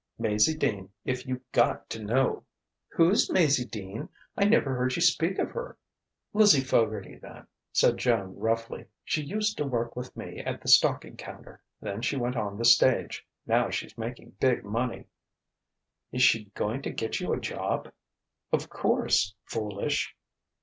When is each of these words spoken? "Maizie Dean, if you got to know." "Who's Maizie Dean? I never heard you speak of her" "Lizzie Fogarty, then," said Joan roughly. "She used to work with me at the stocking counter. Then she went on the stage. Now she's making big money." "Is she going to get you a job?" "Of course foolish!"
"Maizie 0.17 0.57
Dean, 0.57 0.89
if 1.05 1.27
you 1.27 1.41
got 1.51 1.87
to 1.91 2.03
know." 2.03 2.43
"Who's 2.87 3.29
Maizie 3.29 3.69
Dean? 3.69 4.09
I 4.35 4.45
never 4.45 4.73
heard 4.73 4.95
you 4.95 5.01
speak 5.03 5.37
of 5.37 5.51
her" 5.51 5.77
"Lizzie 6.33 6.63
Fogarty, 6.63 7.17
then," 7.17 7.45
said 7.71 7.97
Joan 7.99 8.35
roughly. 8.35 8.85
"She 9.05 9.21
used 9.23 9.57
to 9.57 9.63
work 9.67 9.95
with 9.95 10.17
me 10.17 10.39
at 10.39 10.59
the 10.59 10.69
stocking 10.69 11.17
counter. 11.17 11.61
Then 11.79 12.01
she 12.01 12.17
went 12.17 12.35
on 12.35 12.57
the 12.57 12.65
stage. 12.65 13.23
Now 13.45 13.69
she's 13.69 13.95
making 13.95 14.37
big 14.39 14.63
money." 14.65 15.05
"Is 16.11 16.23
she 16.23 16.45
going 16.55 16.81
to 16.81 16.89
get 16.89 17.19
you 17.19 17.31
a 17.33 17.39
job?" 17.39 17.93
"Of 18.51 18.69
course 18.71 19.35
foolish!" 19.43 20.15